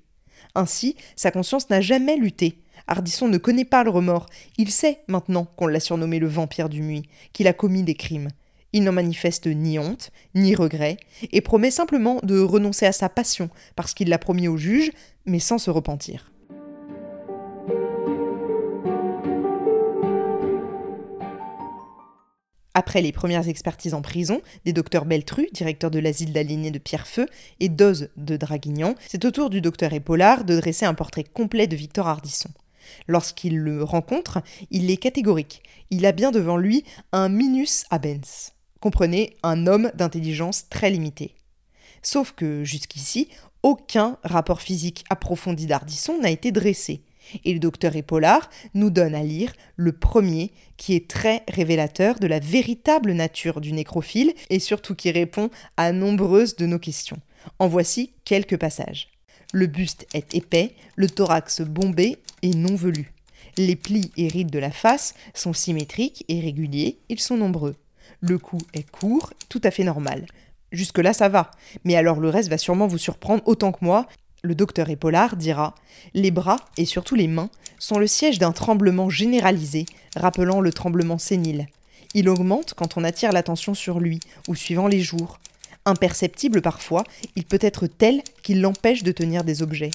Ainsi, 0.55 0.97
sa 1.17 1.31
conscience 1.31 1.71
n'a 1.71 1.81
jamais 1.81 2.17
lutté, 2.17 2.59
Ardisson 2.87 3.29
ne 3.29 3.39
connaît 3.39 3.65
pas 3.65 3.85
le 3.85 3.91
remords. 3.91 4.27
Il 4.59 4.71
sait 4.71 5.01
maintenant 5.09 5.45
qu'on 5.45 5.67
l'a 5.67 5.81
surnommé 5.81 6.19
le 6.19 6.27
vampire 6.27 6.69
du 6.69 6.83
Muy, 6.83 7.03
qu'il 7.33 7.49
a 7.49 7.53
commis 7.53 7.83
des 7.83 7.95
crimes. 7.95 8.29
Il 8.73 8.85
n'en 8.85 8.93
manifeste 8.93 9.47
ni 9.47 9.79
honte, 9.79 10.11
ni 10.35 10.55
regret, 10.55 10.97
et 11.31 11.43
promet 11.43 11.71
simplement 11.71 12.21
de 12.23 12.41
renoncer 12.41 12.87
à 12.87 12.93
sa 12.93 13.09
passion 13.09 13.51
parce 13.77 13.93
qu'il 13.93 14.09
l'a 14.09 14.19
promis 14.19 14.49
au 14.49 14.57
juge, 14.57 14.93
mais 15.27 15.41
sans 15.41 15.59
se 15.59 15.71
repentir. 15.71 16.32
Après 22.75 23.03
les 23.03 23.13
premières 23.13 23.49
expertises 23.49 23.93
en 23.93 24.01
prison 24.01 24.41
des 24.65 24.73
docteurs 24.73 25.05
Beltru, 25.05 25.49
directeur 25.53 25.91
de 25.91 25.99
l'asile 25.99 26.33
d'aliénés 26.33 26.71
de 26.71 26.79
Pierrefeu, 26.79 27.27
et 27.61 27.69
Doze 27.69 28.09
de 28.17 28.37
Draguignan, 28.37 28.95
c'est 29.07 29.25
au 29.25 29.31
tour 29.31 29.51
du 29.51 29.61
docteur 29.61 29.93
Épaulard 29.93 30.45
de 30.45 30.59
dresser 30.59 30.87
un 30.87 30.95
portrait 30.95 31.25
complet 31.25 31.67
de 31.67 31.77
Victor 31.77 32.09
Ardisson. 32.09 32.51
Lorsqu'il 33.09 33.59
le 33.59 33.85
rencontre, 33.85 34.43
il 34.71 34.91
est 34.91 34.97
catégorique. 34.97 35.63
Il 35.91 36.07
a 36.07 36.13
bien 36.13 36.31
devant 36.31 36.57
lui 36.57 36.85
un 37.13 37.29
minus 37.29 37.85
abens. 37.91 38.53
Comprenez, 38.81 39.37
un 39.43 39.67
homme 39.67 39.93
d'intelligence 39.95 40.69
très 40.69 40.91
limitée. 40.91 41.35
Sauf 42.03 42.33
que 42.33 42.65
jusqu'ici, 42.65 43.29
aucun 43.63 44.19
rapport 44.25 44.61
physique 44.61 45.05
approfondi 45.09 45.67
d'Ardisson 45.67 46.19
n'a 46.21 46.31
été 46.31 46.51
dressé. 46.51 47.03
Et 47.45 47.53
le 47.53 47.59
docteur 47.59 47.97
Épaulard 47.97 48.51
nous 48.75 48.91
donne 48.91 49.15
à 49.15 49.23
lire 49.23 49.53
le 49.77 49.93
premier 49.93 50.53
qui 50.77 50.95
est 50.95 51.09
très 51.09 51.43
révélateur 51.49 52.19
de 52.19 52.27
la 52.27 52.41
véritable 52.41 53.13
nature 53.13 53.61
du 53.61 53.73
nécrophile 53.73 54.35
et 54.51 54.59
surtout 54.59 54.95
qui 54.95 55.11
répond 55.11 55.51
à 55.77 55.93
nombreuses 55.93 56.57
de 56.57 56.67
nos 56.67 56.79
questions. 56.79 57.19
En 57.59 57.69
voici 57.69 58.13
quelques 58.25 58.59
passages. 58.59 59.09
Le 59.53 59.67
buste 59.67 60.07
est 60.15 60.35
épais, 60.35 60.75
le 60.97 61.09
thorax 61.09 61.61
bombé 61.61 62.19
et 62.43 62.51
non 62.51 62.75
velu. 62.75 63.13
Les 63.59 63.77
plis 63.77 64.11
et 64.17 64.29
rides 64.29 64.51
de 64.51 64.59
la 64.59 64.71
face 64.71 65.15
sont 65.35 65.53
symétriques 65.53 66.25
et 66.29 66.41
réguliers, 66.41 66.99
ils 67.11 67.21
sont 67.21 67.37
nombreux. 67.37 67.77
Le 68.21 68.39
cou 68.39 68.59
est 68.73 68.91
court, 68.91 69.33
tout 69.49 69.61
à 69.65 69.71
fait 69.71 69.85
normal. 69.85 70.27
Jusque-là, 70.71 71.13
ça 71.13 71.29
va. 71.29 71.51
Mais 71.85 71.97
alors 71.97 72.19
le 72.19 72.31
reste 72.31 72.49
va 72.49 72.57
sûrement 72.57 72.87
vous 72.87 72.99
surprendre 72.99 73.43
autant 73.45 73.73
que 73.73 73.85
moi, 73.85 74.07
le 74.43 74.55
docteur 74.55 74.91
Épaulard 74.91 75.37
dira 75.37 75.75
Les 76.15 76.31
bras, 76.31 76.59
et 76.77 76.85
surtout 76.85 77.15
les 77.15 77.29
mains, 77.29 77.51
sont 77.79 77.99
le 77.99 78.07
siège 78.07 78.39
d'un 78.39 78.53
tremblement 78.53 79.09
généralisé, 79.09 79.87
rappelant 80.17 80.61
le 80.61 80.73
tremblement 80.73 81.19
sénile. 81.19 81.67
Il 82.15 82.29
augmente 82.29 82.75
quand 82.75 82.97
on 82.97 83.05
attire 83.05 83.33
l'attention 83.33 83.75
sur 83.75 84.01
lui, 84.01 84.21
ou 84.49 84.55
suivant 84.55 84.89
les 84.89 85.01
jours. 85.01 85.39
Imperceptible 85.87 86.63
parfois, 86.63 87.05
il 87.37 87.45
peut 87.45 87.59
être 87.61 87.87
tel 87.87 88.23
qu'il 88.43 88.61
l'empêche 88.61 89.03
de 89.03 89.13
tenir 89.13 89.45
des 89.45 89.63
objets. 89.63 89.91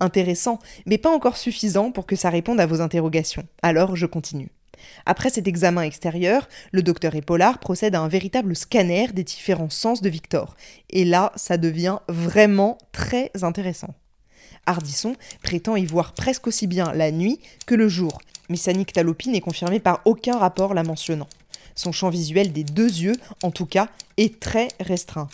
Intéressant, 0.00 0.58
mais 0.86 0.98
pas 0.98 1.14
encore 1.14 1.36
suffisant 1.36 1.92
pour 1.92 2.06
que 2.06 2.16
ça 2.16 2.30
réponde 2.30 2.60
à 2.60 2.66
vos 2.66 2.80
interrogations. 2.80 3.46
Alors 3.62 3.96
je 3.96 4.06
continue. 4.06 4.50
Après 5.06 5.30
cet 5.30 5.48
examen 5.48 5.82
extérieur, 5.82 6.48
le 6.72 6.82
docteur 6.82 7.14
Épaulard 7.14 7.58
procède 7.58 7.94
à 7.94 8.00
un 8.00 8.08
véritable 8.08 8.56
scanner 8.56 9.08
des 9.12 9.24
différents 9.24 9.70
sens 9.70 10.02
de 10.02 10.08
Victor. 10.08 10.56
Et 10.90 11.04
là, 11.04 11.32
ça 11.36 11.56
devient 11.56 11.98
vraiment 12.08 12.78
très 12.92 13.30
intéressant. 13.42 13.94
Ardisson 14.66 15.16
prétend 15.42 15.76
y 15.76 15.84
voir 15.84 16.12
presque 16.12 16.46
aussi 16.46 16.66
bien 16.66 16.92
la 16.92 17.10
nuit 17.10 17.40
que 17.66 17.74
le 17.74 17.88
jour, 17.88 18.20
mais 18.48 18.56
sa 18.56 18.72
nyctalopie 18.72 19.30
n'est 19.30 19.40
confirmée 19.40 19.80
par 19.80 20.00
aucun 20.04 20.38
rapport 20.38 20.74
la 20.74 20.82
mentionnant. 20.84 21.28
Son 21.74 21.92
champ 21.92 22.10
visuel 22.10 22.52
des 22.52 22.64
deux 22.64 22.86
yeux, 22.86 23.16
en 23.42 23.50
tout 23.50 23.66
cas, 23.66 23.88
est 24.16 24.38
très 24.40 24.68
restreint. 24.78 25.28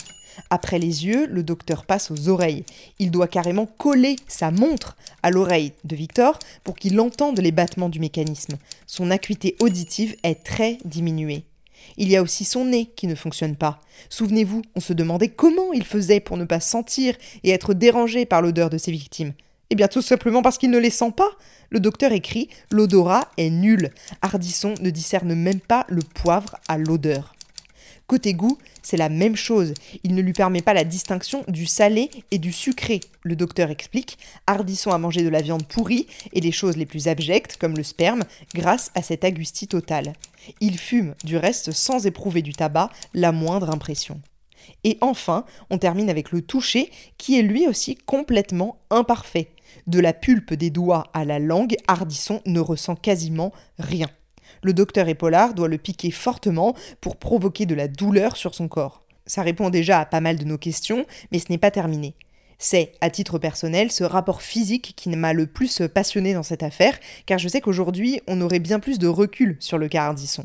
Après 0.50 0.78
les 0.78 1.06
yeux, 1.06 1.26
le 1.26 1.42
docteur 1.42 1.84
passe 1.84 2.10
aux 2.10 2.28
oreilles. 2.28 2.64
Il 2.98 3.10
doit 3.10 3.28
carrément 3.28 3.66
coller 3.66 4.16
sa 4.26 4.50
montre 4.50 4.96
à 5.22 5.30
l'oreille 5.30 5.72
de 5.84 5.96
Victor 5.96 6.38
pour 6.64 6.76
qu'il 6.76 6.98
entende 7.00 7.40
les 7.40 7.52
battements 7.52 7.88
du 7.88 8.00
mécanisme. 8.00 8.56
Son 8.86 9.10
acuité 9.10 9.56
auditive 9.60 10.16
est 10.22 10.44
très 10.44 10.78
diminuée. 10.84 11.44
Il 11.96 12.08
y 12.08 12.16
a 12.16 12.22
aussi 12.22 12.44
son 12.44 12.66
nez 12.66 12.90
qui 12.96 13.06
ne 13.06 13.14
fonctionne 13.14 13.56
pas. 13.56 13.80
Souvenez-vous, 14.08 14.62
on 14.76 14.80
se 14.80 14.92
demandait 14.92 15.28
comment 15.28 15.72
il 15.72 15.84
faisait 15.84 16.20
pour 16.20 16.36
ne 16.36 16.44
pas 16.44 16.60
sentir 16.60 17.14
et 17.44 17.50
être 17.50 17.74
dérangé 17.74 18.26
par 18.26 18.42
l'odeur 18.42 18.70
de 18.70 18.78
ses 18.78 18.92
victimes. 18.92 19.32
Eh 19.70 19.74
bien 19.74 19.88
tout 19.88 20.02
simplement 20.02 20.42
parce 20.42 20.58
qu'il 20.58 20.70
ne 20.70 20.78
les 20.78 20.90
sent 20.90 21.12
pas. 21.16 21.30
Le 21.70 21.80
docteur 21.80 22.12
écrit 22.12 22.48
L'odorat 22.70 23.28
est 23.36 23.50
nul. 23.50 23.90
Hardisson 24.22 24.74
ne 24.80 24.90
discerne 24.90 25.34
même 25.34 25.60
pas 25.60 25.84
le 25.88 26.02
poivre 26.02 26.56
à 26.68 26.78
l'odeur. 26.78 27.34
Côté 28.08 28.32
goût, 28.32 28.56
c'est 28.82 28.96
la 28.96 29.10
même 29.10 29.36
chose. 29.36 29.74
Il 30.02 30.14
ne 30.14 30.22
lui 30.22 30.32
permet 30.32 30.62
pas 30.62 30.72
la 30.72 30.84
distinction 30.84 31.44
du 31.46 31.66
salé 31.66 32.08
et 32.30 32.38
du 32.38 32.52
sucré. 32.52 33.00
Le 33.22 33.36
docteur 33.36 33.70
explique 33.70 34.16
Hardisson 34.46 34.92
a 34.92 34.98
mangé 34.98 35.22
de 35.22 35.28
la 35.28 35.42
viande 35.42 35.66
pourrie 35.66 36.06
et 36.32 36.40
les 36.40 36.50
choses 36.50 36.78
les 36.78 36.86
plus 36.86 37.06
abjectes, 37.06 37.58
comme 37.58 37.76
le 37.76 37.82
sperme, 37.82 38.22
grâce 38.54 38.90
à 38.94 39.02
cette 39.02 39.24
agustie 39.24 39.68
totale. 39.68 40.14
Il 40.62 40.78
fume, 40.78 41.14
du 41.22 41.36
reste, 41.36 41.72
sans 41.72 42.06
éprouver 42.06 42.40
du 42.40 42.54
tabac 42.54 42.88
la 43.12 43.30
moindre 43.30 43.68
impression. 43.68 44.22
Et 44.84 44.96
enfin, 45.02 45.44
on 45.68 45.76
termine 45.76 46.08
avec 46.08 46.32
le 46.32 46.40
toucher, 46.40 46.90
qui 47.18 47.38
est 47.38 47.42
lui 47.42 47.68
aussi 47.68 47.94
complètement 47.94 48.78
imparfait. 48.88 49.50
De 49.86 50.00
la 50.00 50.14
pulpe 50.14 50.54
des 50.54 50.70
doigts 50.70 51.10
à 51.12 51.26
la 51.26 51.38
langue, 51.38 51.76
Hardisson 51.88 52.40
ne 52.46 52.60
ressent 52.60 52.96
quasiment 52.96 53.52
rien. 53.78 54.08
Le 54.62 54.72
docteur 54.72 55.08
Épaulard 55.08 55.54
doit 55.54 55.68
le 55.68 55.78
piquer 55.78 56.10
fortement 56.10 56.74
pour 57.00 57.16
provoquer 57.16 57.66
de 57.66 57.74
la 57.74 57.88
douleur 57.88 58.36
sur 58.36 58.54
son 58.54 58.68
corps. 58.68 59.02
Ça 59.26 59.42
répond 59.42 59.70
déjà 59.70 60.00
à 60.00 60.06
pas 60.06 60.20
mal 60.20 60.36
de 60.36 60.44
nos 60.44 60.58
questions, 60.58 61.06
mais 61.32 61.38
ce 61.38 61.46
n'est 61.50 61.58
pas 61.58 61.70
terminé. 61.70 62.14
C'est, 62.58 62.92
à 63.00 63.08
titre 63.08 63.38
personnel, 63.38 63.92
ce 63.92 64.02
rapport 64.02 64.42
physique 64.42 64.94
qui 64.96 65.10
m'a 65.10 65.32
le 65.32 65.46
plus 65.46 65.82
passionné 65.94 66.34
dans 66.34 66.42
cette 66.42 66.64
affaire, 66.64 66.98
car 67.24 67.38
je 67.38 67.46
sais 67.46 67.60
qu'aujourd'hui, 67.60 68.20
on 68.26 68.40
aurait 68.40 68.58
bien 68.58 68.80
plus 68.80 68.98
de 68.98 69.06
recul 69.06 69.56
sur 69.60 69.78
le 69.78 69.88
cas 69.88 70.06
Ardisson. 70.06 70.44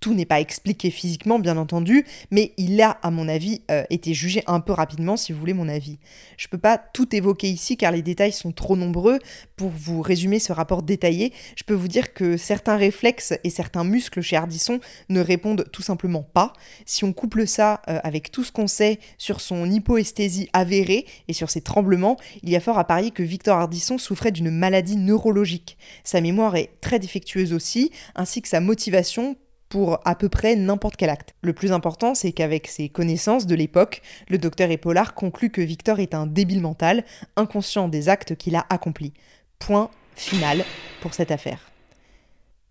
Tout 0.00 0.14
n'est 0.14 0.26
pas 0.26 0.40
expliqué 0.40 0.90
physiquement, 0.90 1.38
bien 1.38 1.56
entendu, 1.56 2.06
mais 2.30 2.52
il 2.56 2.80
a, 2.80 2.98
à 3.02 3.10
mon 3.10 3.28
avis, 3.28 3.62
euh, 3.70 3.84
été 3.90 4.14
jugé 4.14 4.42
un 4.46 4.60
peu 4.60 4.72
rapidement, 4.72 5.16
si 5.16 5.32
vous 5.32 5.40
voulez 5.40 5.54
mon 5.54 5.68
avis. 5.68 5.98
Je 6.36 6.46
ne 6.46 6.50
peux 6.50 6.58
pas 6.58 6.78
tout 6.78 7.14
évoquer 7.14 7.48
ici, 7.48 7.76
car 7.76 7.92
les 7.92 8.02
détails 8.02 8.32
sont 8.32 8.52
trop 8.52 8.76
nombreux. 8.76 9.18
Pour 9.56 9.70
vous 9.70 10.02
résumer 10.02 10.38
ce 10.38 10.52
rapport 10.52 10.82
détaillé, 10.82 11.32
je 11.56 11.64
peux 11.64 11.74
vous 11.74 11.88
dire 11.88 12.14
que 12.14 12.36
certains 12.36 12.76
réflexes 12.76 13.34
et 13.44 13.50
certains 13.50 13.84
muscles 13.84 14.20
chez 14.20 14.36
Ardisson 14.36 14.80
ne 15.08 15.20
répondent 15.20 15.66
tout 15.72 15.82
simplement 15.82 16.22
pas. 16.22 16.52
Si 16.86 17.04
on 17.04 17.12
couple 17.12 17.46
ça 17.46 17.82
euh, 17.88 18.00
avec 18.02 18.30
tout 18.30 18.44
ce 18.44 18.52
qu'on 18.52 18.66
sait 18.66 18.98
sur 19.18 19.40
son 19.40 19.70
hypoesthésie 19.70 20.48
avérée 20.52 21.06
et 21.28 21.32
sur 21.32 21.50
ses 21.50 21.60
tremblements, 21.60 22.16
il 22.42 22.50
y 22.50 22.56
a 22.56 22.60
fort 22.60 22.78
à 22.78 22.86
parier 22.86 23.10
que 23.10 23.22
Victor 23.22 23.58
Ardisson 23.58 23.98
souffrait 23.98 24.32
d'une 24.32 24.50
maladie 24.50 24.96
neurologique. 24.96 25.76
Sa 26.04 26.20
mémoire 26.20 26.56
est 26.56 26.70
très 26.80 26.98
défectueuse 26.98 27.52
aussi, 27.52 27.90
ainsi 28.14 28.42
que 28.42 28.48
sa 28.48 28.60
motivation 28.60 29.36
pour 29.70 30.00
à 30.04 30.14
peu 30.16 30.28
près 30.28 30.56
n'importe 30.56 30.96
quel 30.96 31.08
acte. 31.08 31.34
Le 31.40 31.54
plus 31.54 31.72
important, 31.72 32.14
c'est 32.14 32.32
qu'avec 32.32 32.66
ses 32.66 32.90
connaissances 32.90 33.46
de 33.46 33.54
l'époque, 33.54 34.02
le 34.28 34.36
docteur 34.36 34.70
Épaulard 34.70 35.14
conclut 35.14 35.50
que 35.50 35.62
Victor 35.62 36.00
est 36.00 36.12
un 36.12 36.26
débile 36.26 36.60
mental, 36.60 37.04
inconscient 37.36 37.88
des 37.88 38.10
actes 38.10 38.34
qu'il 38.34 38.56
a 38.56 38.66
accomplis. 38.68 39.14
Point 39.60 39.88
final 40.16 40.64
pour 41.00 41.14
cette 41.14 41.30
affaire. 41.30 41.70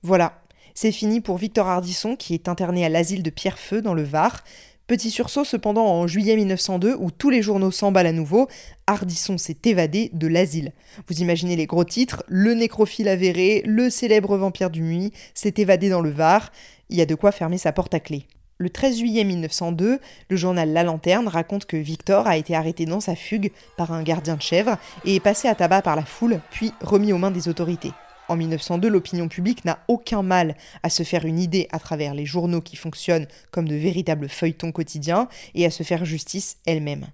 Voilà, 0.03 0.41
c'est 0.75 0.91
fini 0.91 1.21
pour 1.21 1.37
Victor 1.37 1.67
Ardisson 1.67 2.15
qui 2.15 2.33
est 2.33 2.47
interné 2.47 2.85
à 2.85 2.89
l'asile 2.89 3.23
de 3.23 3.29
Pierrefeu 3.29 3.81
dans 3.81 3.93
le 3.93 4.03
Var. 4.03 4.43
Petit 4.87 5.11
sursaut 5.11 5.45
cependant 5.45 5.85
en 5.85 6.07
juillet 6.07 6.35
1902 6.35 6.95
où 6.99 7.11
tous 7.11 7.29
les 7.29 7.43
journaux 7.43 7.69
s'emballent 7.69 8.07
à 8.07 8.11
nouveau, 8.11 8.47
Ardisson 8.87 9.37
s'est 9.37 9.59
évadé 9.65 10.09
de 10.13 10.27
l'asile. 10.27 10.73
Vous 11.07 11.21
imaginez 11.21 11.55
les 11.55 11.67
gros 11.67 11.83
titres, 11.83 12.23
le 12.27 12.55
nécrophile 12.55 13.07
avéré, 13.07 13.61
le 13.65 13.89
célèbre 13.91 14.35
vampire 14.35 14.71
du 14.71 14.81
Muy 14.81 15.11
s'est 15.35 15.53
évadé 15.57 15.89
dans 15.89 16.01
le 16.01 16.09
Var, 16.09 16.51
il 16.89 16.97
y 16.97 17.01
a 17.01 17.05
de 17.05 17.15
quoi 17.15 17.31
fermer 17.31 17.57
sa 17.57 17.71
porte 17.71 17.93
à 17.93 17.99
clé. 17.99 18.25
Le 18.57 18.69
13 18.69 18.97
juillet 18.97 19.23
1902, 19.23 19.99
le 20.29 20.35
journal 20.35 20.73
La 20.73 20.83
Lanterne 20.83 21.29
raconte 21.29 21.65
que 21.65 21.77
Victor 21.77 22.27
a 22.27 22.35
été 22.35 22.55
arrêté 22.55 22.85
dans 22.85 22.99
sa 22.99 23.15
fugue 23.15 23.51
par 23.77 23.93
un 23.93 24.03
gardien 24.03 24.35
de 24.35 24.41
chèvre 24.41 24.77
et 25.05 25.15
est 25.15 25.21
passé 25.21 25.47
à 25.47 25.55
tabac 25.55 25.81
par 25.81 25.95
la 25.95 26.03
foule, 26.03 26.41
puis 26.51 26.73
remis 26.81 27.13
aux 27.13 27.17
mains 27.17 27.31
des 27.31 27.47
autorités. 27.47 27.93
En 28.27 28.35
1902, 28.35 28.89
l'opinion 28.89 29.27
publique 29.27 29.65
n'a 29.65 29.79
aucun 29.87 30.23
mal 30.23 30.55
à 30.83 30.89
se 30.89 31.03
faire 31.03 31.25
une 31.25 31.39
idée 31.39 31.67
à 31.71 31.79
travers 31.79 32.13
les 32.13 32.25
journaux 32.25 32.61
qui 32.61 32.75
fonctionnent 32.75 33.27
comme 33.49 33.67
de 33.67 33.75
véritables 33.75 34.29
feuilletons 34.29 34.71
quotidiens 34.71 35.29
et 35.55 35.65
à 35.65 35.71
se 35.71 35.83
faire 35.83 36.03
justice 36.03 36.57
elle-même. 36.65 37.07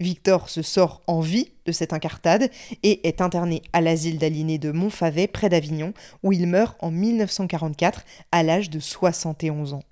Victor 0.00 0.48
se 0.48 0.62
sort 0.62 1.02
en 1.06 1.20
vie 1.20 1.52
de 1.66 1.72
cette 1.72 1.92
incartade 1.92 2.50
et 2.82 3.06
est 3.06 3.20
interné 3.20 3.62
à 3.72 3.80
l'asile 3.80 4.18
d'aliénés 4.18 4.58
de 4.58 4.72
Montfavet 4.72 5.26
près 5.26 5.48
d'Avignon 5.48 5.92
où 6.22 6.32
il 6.32 6.46
meurt 6.46 6.76
en 6.80 6.90
1944 6.90 8.04
à 8.32 8.42
l'âge 8.42 8.70
de 8.70 8.80
71 8.80 9.74
ans. 9.74 9.82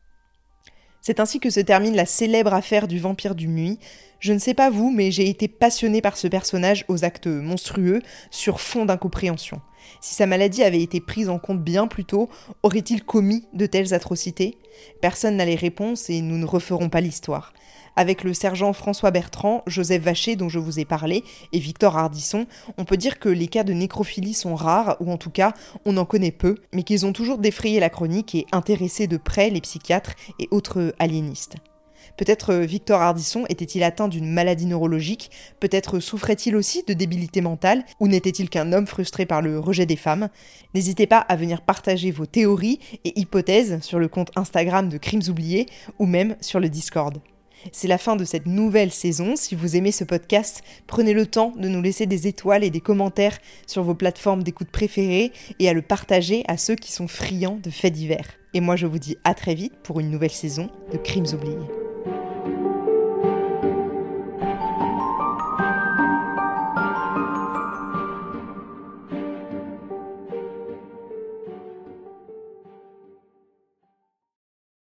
C'est 1.01 1.21
ainsi 1.21 1.41
que 1.41 1.51
se 1.51 1.61
termine 1.61 1.97
la 1.97 2.05
célèbre 2.05 2.53
affaire 2.53 2.87
du 2.87 2.99
vampire 2.99 3.35
du 3.35 3.49
Muy. 3.49 3.79
Je 4.19 4.35
ne 4.35 4.39
sais 4.39 4.53
pas 4.53 4.69
vous, 4.69 4.91
mais 4.91 5.11
j'ai 5.11 5.29
été 5.31 5.49
passionné 5.49 6.03
par 6.03 6.17
ce 6.17 6.29
personnage 6.29 6.85
aux 6.89 7.05
actes 7.05 7.27
monstrueux 7.27 8.03
sur 8.31 8.61
fond 8.61 8.85
d'incompréhension. 8.85 9.63
Si 10.03 10.15
sa 10.15 10.27
maladie 10.27 10.63
avait 10.63 10.83
été 10.83 11.01
prise 11.01 11.31
en 11.31 11.39
compte 11.39 11.63
bien 11.63 11.87
plus 11.87 12.05
tôt, 12.05 12.29
aurait-il 12.63 13.03
commis 13.03 13.47
de 13.55 13.65
telles 13.65 13.95
atrocités? 13.95 14.59
Personne 15.01 15.37
n'a 15.37 15.45
les 15.45 15.55
réponses 15.55 16.11
et 16.11 16.21
nous 16.21 16.39
ne 16.39 16.47
referons 16.47 16.89
pas 16.89 17.01
l'histoire. 17.01 17.53
Avec 17.97 18.25
le 18.25 18.35
sergent 18.35 18.73
François 18.73 19.11
Bertrand, 19.11 19.63
Joseph 19.67 20.03
Vacher 20.03 20.37
dont 20.37 20.49
je 20.49 20.59
vous 20.59 20.79
ai 20.79 20.85
parlé 20.85 21.25
et 21.53 21.59
Victor 21.59 21.97
Hardisson, 21.97 22.47
on 22.79 22.85
peut 22.85 22.97
dire 22.97 23.19
que 23.19 23.29
les 23.29 23.49
cas 23.49 23.65
de 23.65 23.73
nécrophilie 23.73 24.35
sont 24.35 24.55
rares, 24.55 24.97
ou 25.01 25.11
en 25.11 25.17
tout 25.17 25.31
cas 25.31 25.53
on 25.85 25.97
en 25.97 26.05
connaît 26.05 26.31
peu, 26.31 26.57
mais 26.73 26.83
qu'ils 26.83 27.05
ont 27.05 27.13
toujours 27.13 27.39
défrayé 27.39 27.81
la 27.81 27.91
chronique 27.91 28.35
et 28.35 28.47
intéressé 28.53 29.07
de 29.07 29.17
près 29.17 29.51
les 29.51 29.61
psychiatres 29.61 30.15
et 30.39 30.49
autres 30.51 30.95
aliénistes. 30.99 31.57
Peut-être 32.21 32.53
euh, 32.53 32.67
Victor 32.67 33.01
Hardisson 33.01 33.47
était-il 33.49 33.83
atteint 33.83 34.07
d'une 34.07 34.31
maladie 34.31 34.67
neurologique, 34.67 35.31
peut-être 35.59 36.01
souffrait-il 36.01 36.55
aussi 36.55 36.85
de 36.87 36.93
débilité 36.93 37.41
mentale, 37.41 37.83
ou 37.99 38.09
n'était-il 38.09 38.51
qu'un 38.51 38.75
homme 38.75 38.87
frustré 38.87 39.25
par 39.25 39.41
le 39.41 39.59
rejet 39.59 39.87
des 39.87 39.97
femmes? 39.97 40.29
N'hésitez 40.75 41.07
pas 41.07 41.21
à 41.21 41.35
venir 41.37 41.63
partager 41.63 42.11
vos 42.11 42.27
théories 42.27 42.79
et 43.07 43.19
hypothèses 43.19 43.81
sur 43.81 43.99
le 43.99 44.07
compte 44.07 44.33
Instagram 44.37 44.91
de 44.91 44.99
Crimes 44.99 45.23
oubliés 45.31 45.65
ou 45.99 46.05
même 46.05 46.37
sur 46.43 46.61
le 46.61 46.69
Discord. 46.69 47.23
C'est 47.73 47.89
la 47.89 47.97
fin 47.97 48.17
de 48.17 48.27
cette 48.27 48.45
nouvelle 48.45 48.93
saison. 48.93 49.35
Si 49.35 49.55
vous 49.55 49.75
aimez 49.77 49.91
ce 49.91 50.05
podcast, 50.05 50.63
prenez 50.87 51.15
le 51.15 51.25
temps 51.25 51.55
de 51.57 51.69
nous 51.69 51.81
laisser 51.81 52.05
des 52.05 52.27
étoiles 52.27 52.65
et 52.65 52.71
des 52.71 52.83
commentaires 52.83 53.39
sur 53.67 53.83
vos 53.83 53.95
plateformes 53.95 54.43
d'écoute 54.43 54.71
préférées 54.71 55.33
et 55.59 55.71
à 55.71 55.73
le 55.73 55.81
partager 55.81 56.45
à 56.49 56.59
ceux 56.59 56.75
qui 56.75 56.93
sont 56.93 57.09
friands 57.09 57.59
de 57.63 57.71
faits 57.71 57.95
divers. 57.95 58.29
Et 58.53 58.61
moi 58.61 58.77
je 58.77 58.87
vous 58.87 58.99
dis 58.99 59.17
à 59.25 59.33
très 59.33 59.55
vite 59.55 59.73
pour 59.83 60.01
une 60.01 60.11
nouvelle 60.11 60.31
saison 60.31 60.69
de 60.93 60.99
Crimes 60.99 61.29
oubliés. 61.33 61.90